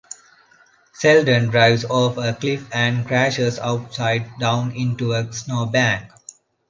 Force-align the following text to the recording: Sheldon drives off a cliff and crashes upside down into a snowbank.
Sheldon 0.99 1.49
drives 1.51 1.85
off 1.85 2.17
a 2.17 2.33
cliff 2.33 2.67
and 2.73 3.05
crashes 3.05 3.59
upside 3.59 4.39
down 4.39 4.71
into 4.71 5.11
a 5.13 5.31
snowbank. 5.31 6.11